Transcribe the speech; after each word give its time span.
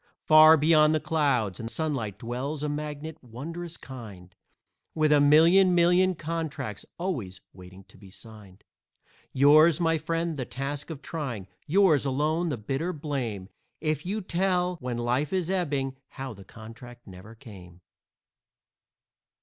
Far 0.23 0.57
beyond 0.57 0.95
the 0.95 0.99
clouds 0.99 1.59
and 1.59 1.69
sunlight 1.69 2.17
dwells 2.17 2.63
a 2.63 2.69
magnate 2.69 3.23
wondrous 3.23 3.77
kind, 3.77 4.35
With 4.95 5.11
a 5.11 5.19
million, 5.21 5.75
million 5.75 6.15
contracts 6.15 6.87
always 6.97 7.39
waiting 7.53 7.83
to 7.83 7.99
be 7.99 8.09
signed. 8.09 8.63
Yours, 9.31 9.79
my 9.79 9.99
friend, 9.99 10.37
the 10.37 10.43
task 10.45 10.89
of 10.89 11.03
trying; 11.03 11.47
yours 11.67 12.03
alone 12.03 12.49
the 12.49 12.57
bitter 12.57 12.91
blame, 12.93 13.47
If 13.79 14.03
you 14.03 14.21
tell, 14.21 14.77
when 14.77 14.97
life 14.97 15.31
is 15.31 15.51
ebbing, 15.51 15.95
how 16.07 16.33
the 16.33 16.45
contract 16.45 17.05
never 17.05 17.35
came. 17.35 17.81